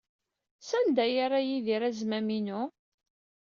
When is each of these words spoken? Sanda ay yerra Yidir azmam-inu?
Sanda 0.67 1.01
ay 1.05 1.11
yerra 1.15 1.39
Yidir 1.47 1.81
azmam-inu? 1.89 2.61